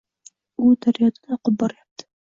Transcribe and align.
U 0.63 0.69
daryoda 0.87 1.37
oqib 1.37 1.61
boryapti. 1.65 2.09